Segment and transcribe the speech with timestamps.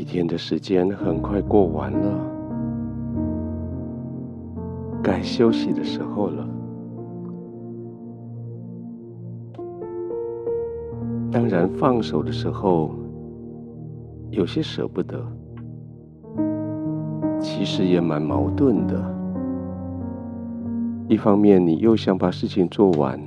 [0.00, 2.18] 一天的时间很快过完了，
[5.02, 6.48] 该休息的时候了。
[11.30, 12.94] 当然，放手的时候
[14.30, 15.22] 有些舍不得，
[17.38, 18.98] 其实也蛮矛盾的。
[21.08, 23.20] 一方面，你又想把事情做完；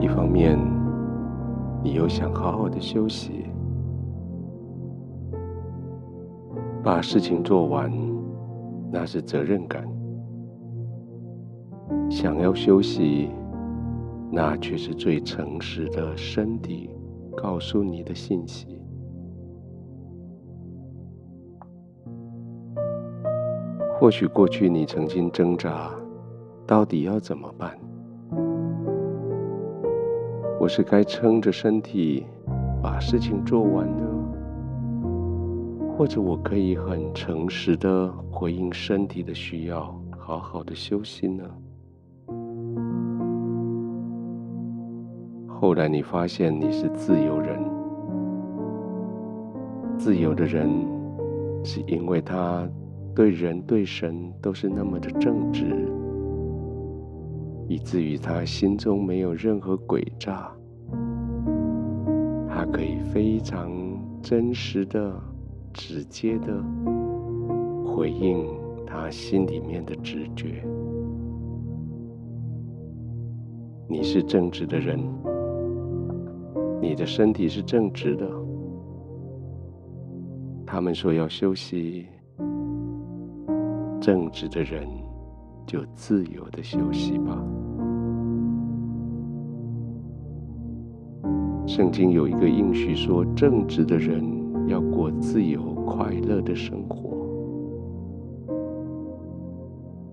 [0.00, 0.56] 一方面，
[1.82, 3.46] 你又想好好的休息。
[6.88, 7.92] 把事情做完，
[8.90, 9.82] 那是责任感；
[12.10, 13.28] 想要休息，
[14.32, 16.88] 那却是最诚实的身体
[17.36, 18.80] 告诉你的信息。
[24.00, 25.90] 或许过去你曾经挣扎，
[26.66, 27.78] 到底要怎么办？
[30.58, 32.24] 我是该撑着身体
[32.82, 34.17] 把事情做完呢？
[35.98, 41.42] 或者我可以很诚实的回应身体的需要，好好的休息呢？
[45.48, 47.58] 后来你发现你是自由人，
[49.98, 50.70] 自由的人
[51.64, 52.64] 是因为他
[53.12, 55.64] 对人对神都是那么的正直，
[57.66, 60.48] 以至于他心中没有任何诡诈，
[62.48, 63.68] 他可以非常
[64.22, 65.20] 真实的。
[65.78, 66.52] 直接的
[67.86, 68.44] 回应
[68.84, 70.64] 他心里面的直觉。
[73.88, 74.98] 你是正直的人，
[76.82, 78.28] 你的身体是正直的。
[80.66, 82.06] 他们说要休息，
[84.00, 84.84] 正直的人
[85.64, 87.40] 就自由的休息吧。
[91.68, 94.37] 圣经有一个应许说，正直的人。
[94.68, 97.16] 要过自由快乐的生活，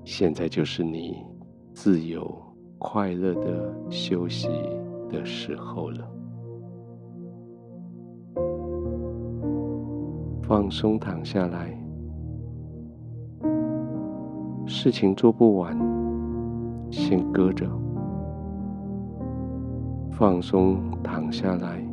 [0.06, 1.18] 现在就是你
[1.74, 2.34] 自由
[2.78, 4.48] 快乐的休息
[5.10, 6.10] 的时候了。
[10.42, 11.78] 放松躺下来，
[14.66, 15.78] 事情做不完，
[16.90, 17.70] 先搁着。
[20.12, 21.85] 放松躺下来。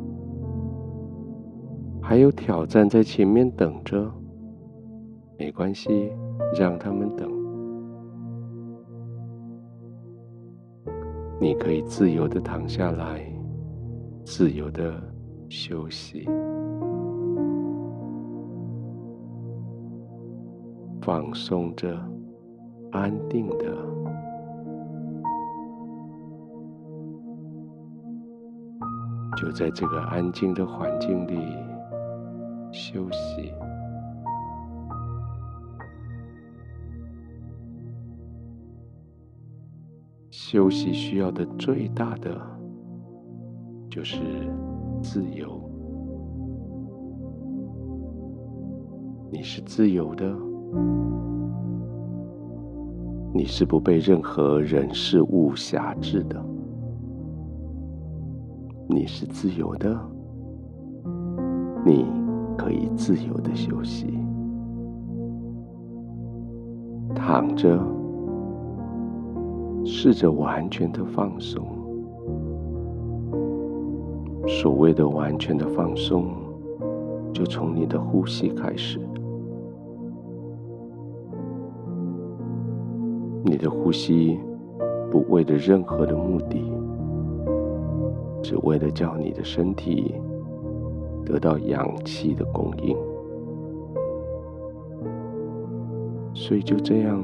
[2.13, 4.07] 还有挑战在前面等着，
[5.35, 6.11] 没关系，
[6.55, 7.27] 让他们等。
[11.41, 13.19] 你可以自由的躺下来，
[14.23, 14.93] 自由的
[15.49, 16.29] 休息，
[21.01, 21.97] 放松着，
[22.91, 23.75] 安定的，
[29.35, 31.72] 就在这个安静的环境里。
[32.73, 33.53] 休息，
[40.31, 42.35] 休息需要的最大的
[43.91, 44.17] 就是
[45.03, 45.61] 自由。
[49.31, 50.35] 你是自由的，
[53.35, 56.43] 你是不被任何人事物辖制的，
[58.89, 59.95] 你是自由的，
[61.85, 62.22] 你。
[62.57, 64.17] 可以自由的休息，
[67.15, 67.79] 躺着，
[69.83, 71.65] 试着完全的放松。
[74.47, 76.27] 所谓的完全的放松，
[77.31, 78.99] 就从你的呼吸开始。
[83.45, 84.39] 你的呼吸
[85.11, 86.61] 不为了任何的目的，
[88.41, 90.15] 只为了叫你的身体。
[91.25, 92.97] 得到氧气的供应，
[96.33, 97.23] 所以就这样，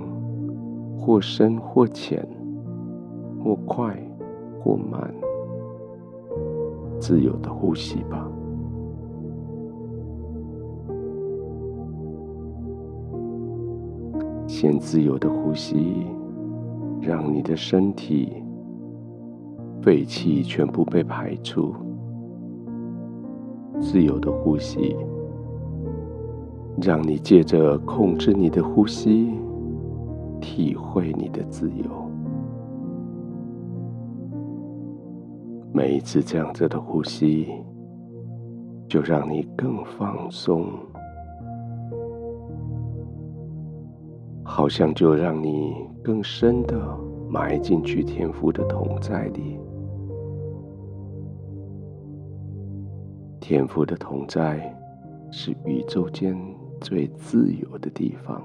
[0.98, 2.28] 或深或浅，
[3.44, 3.96] 或快
[4.60, 5.13] 或慢，
[7.00, 8.28] 自由的呼吸吧。
[14.48, 16.06] 先自由的呼吸，
[17.02, 18.44] 让你的身体
[19.81, 21.74] 废气全部被排出。
[23.80, 24.96] 自由的呼吸，
[26.81, 29.31] 让你借着控制你的呼吸，
[30.42, 31.86] 体会你的自由。
[35.72, 37.48] 每一次这样子的呼吸，
[38.88, 40.66] 就让你更放松，
[44.44, 45.74] 好像就让你
[46.04, 46.76] 更深的
[47.30, 49.58] 埋进去天赋的同在里。
[53.50, 54.60] 天父的同在，
[55.31, 56.38] 是宇宙间
[56.80, 58.40] 最自由的地方，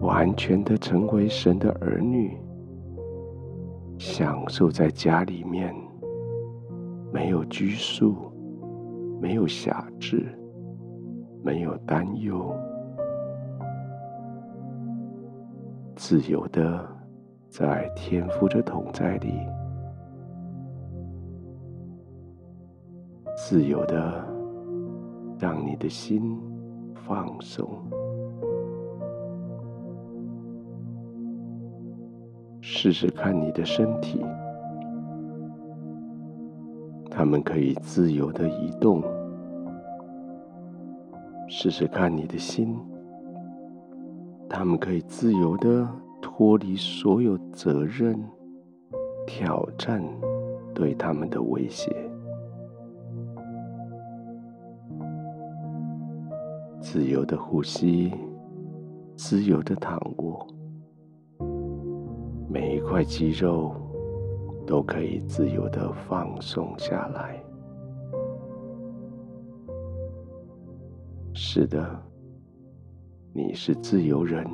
[0.00, 2.38] 完全的成为神的儿女，
[3.98, 5.74] 享受在家里面，
[7.12, 8.32] 没有拘束，
[9.20, 10.26] 没有辖制，
[11.42, 12.50] 没有担忧，
[15.96, 16.82] 自由的
[17.50, 19.34] 在天父的同在里。
[23.50, 24.24] 自由的，
[25.36, 26.38] 让你的心
[26.94, 27.68] 放松。
[32.60, 34.24] 试试看你的身体，
[37.10, 39.02] 它们可以自由的移动。
[41.48, 42.78] 试试看你的心，
[44.48, 45.88] 它们可以自由的
[46.22, 48.16] 脱离所有责任、
[49.26, 50.00] 挑战
[50.72, 52.09] 对他们的威胁。
[56.92, 58.12] 自由的呼吸，
[59.14, 60.44] 自由的躺卧，
[62.48, 63.72] 每一块肌肉
[64.66, 67.40] 都可以自由的放松下来。
[71.32, 71.96] 是的，
[73.32, 74.44] 你是自由人，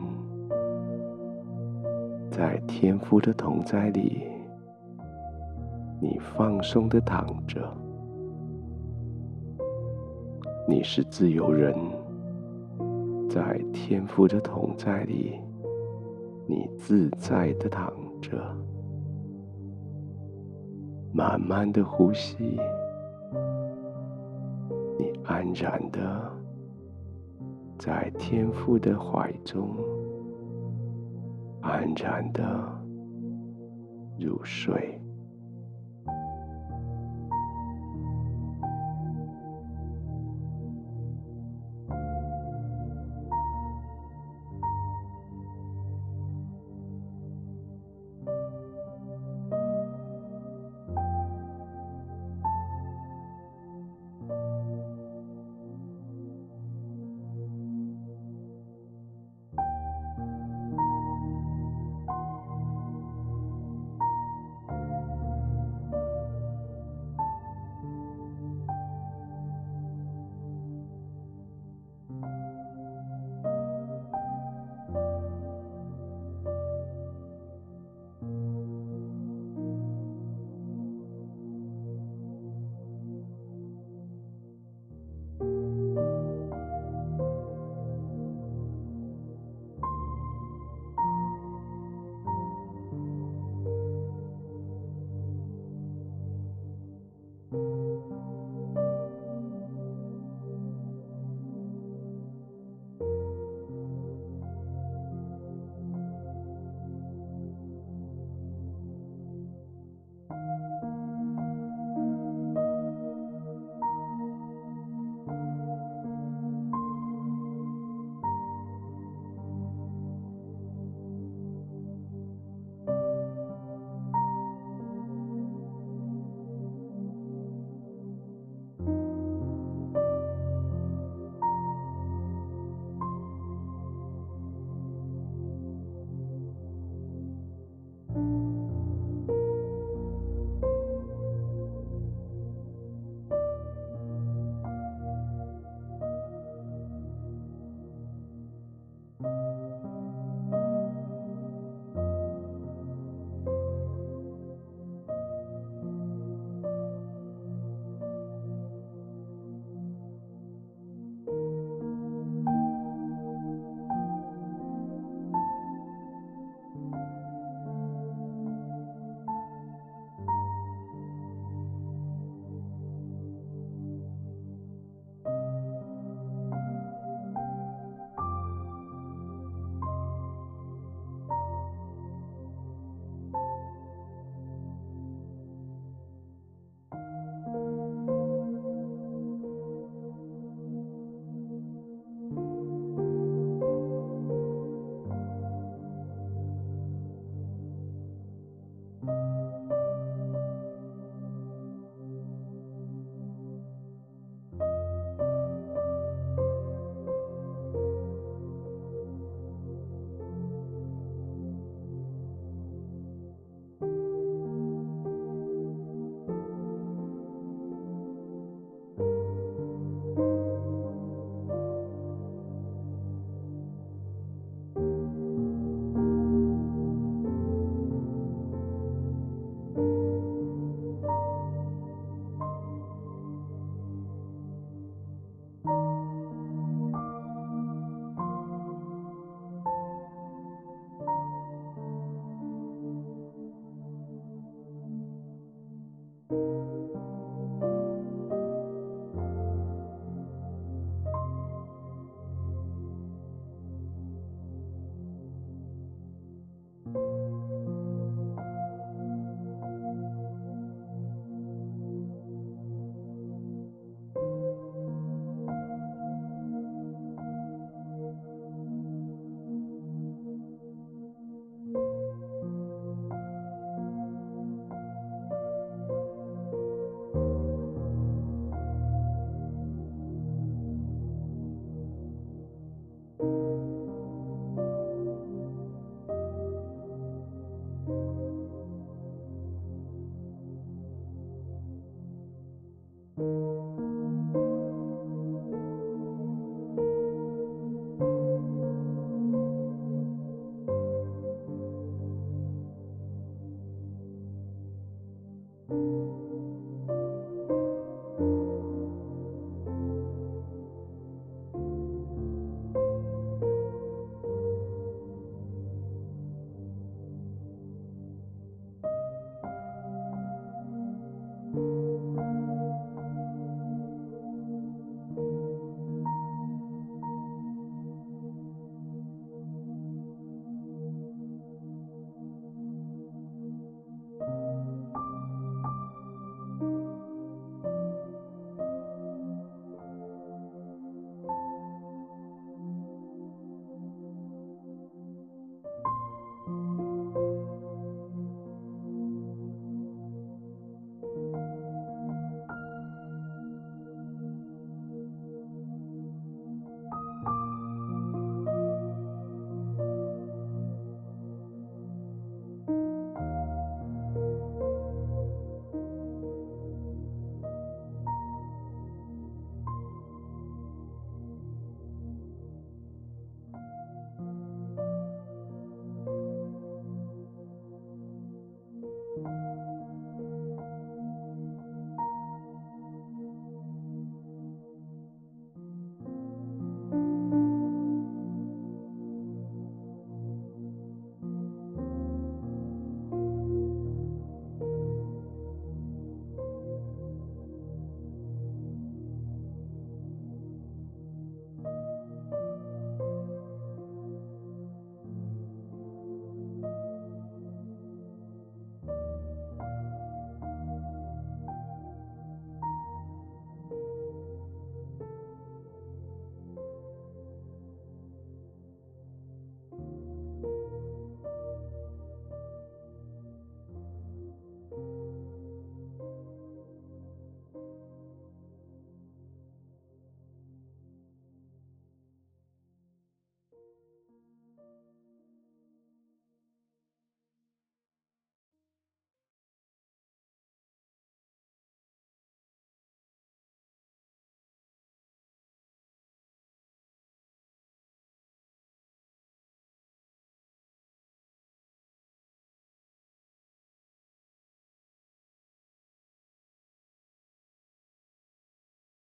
[2.30, 4.24] 在天父的同在里，
[6.02, 7.66] 你放松的躺着。
[10.68, 11.74] 你是自由人。
[13.28, 15.38] 在天父的同在里，
[16.46, 18.38] 你自在的躺着，
[21.12, 22.36] 慢慢的呼吸，
[24.98, 26.32] 你安然的
[27.78, 29.76] 在天父的怀中，
[31.60, 32.42] 安然的
[34.18, 35.00] 入睡。